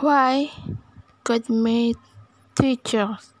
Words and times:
Why 0.00 0.50
God 1.22 1.48
made 1.50 1.96
teachers? 2.54 3.34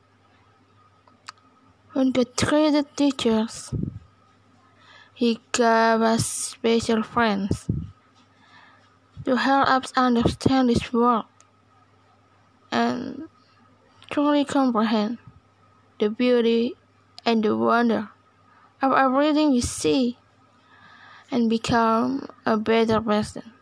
When 1.92 2.12
God 2.12 2.36
created 2.36 2.94
teachers, 2.94 3.74
He 5.14 5.40
gave 5.50 6.02
us 6.02 6.26
special 6.26 7.02
friends 7.02 7.66
to 9.24 9.36
help 9.36 9.68
us 9.68 9.92
understand 9.96 10.68
this 10.68 10.92
world 10.92 11.24
and 12.70 13.28
truly 14.10 14.44
comprehend 14.44 15.18
the 15.98 16.10
beauty 16.10 16.74
and 17.24 17.42
the 17.42 17.56
wonder 17.56 18.10
of 18.82 18.92
everything 18.92 19.52
we 19.52 19.62
see 19.62 20.18
and 21.30 21.48
become 21.48 22.28
a 22.44 22.56
better 22.56 23.00
person 23.00 23.52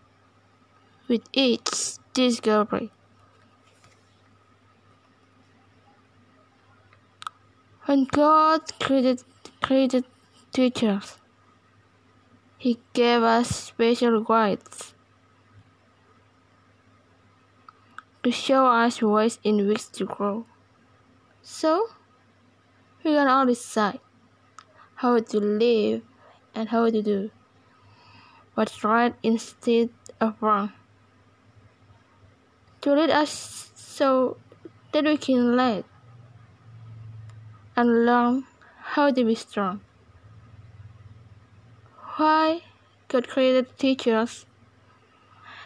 with 1.09 1.23
each 1.33 1.99
discovery. 2.29 2.91
When 7.85 8.05
God 8.05 8.61
created, 8.79 9.25
created 9.63 10.05
teachers, 10.53 11.19
He 12.59 12.79
gave 12.93 13.23
us 13.23 13.49
special 13.49 14.21
guides 14.21 14.95
to 18.23 18.31
show 18.31 18.67
us 18.67 19.03
ways 19.03 19.39
in 19.43 19.67
which 19.67 19.91
to 19.93 20.05
grow. 20.05 20.47
So, 21.43 21.89
we 23.03 23.13
can 23.13 23.29
all 23.29 23.47
decide 23.47 24.01
how 24.97 25.19
to 25.19 25.41
live 25.41 26.03
and 26.55 26.69
how 26.69 26.91
to 26.91 27.03
do 27.03 27.31
what's 28.55 28.85
right 28.85 29.15
instead 29.23 29.89
of 30.21 30.35
wrong 30.43 30.73
to 32.81 32.95
lead 32.95 33.11
us 33.11 33.71
so 33.75 34.37
that 34.93 35.05
we 35.05 35.17
can 35.17 35.57
lead 35.57 35.85
and 37.77 38.07
learn 38.07 38.45
how 38.95 39.11
to 39.11 39.25
be 39.25 39.35
strong. 39.35 39.81
Why 42.17 42.63
God 43.09 43.29
created 43.29 43.79
teachers 43.79 44.47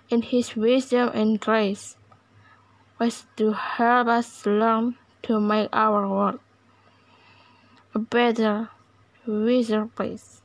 in 0.08 0.22
His 0.22 0.54
wisdom 0.56 1.10
and 1.14 1.40
grace 1.40 1.96
was 2.98 3.26
to 3.36 3.52
help 3.52 4.08
us 4.08 4.46
learn 4.46 4.96
to 5.22 5.40
make 5.40 5.68
our 5.72 6.08
world 6.08 6.40
a 7.94 7.98
better, 7.98 8.70
wiser 9.26 9.86
place. 9.86 10.43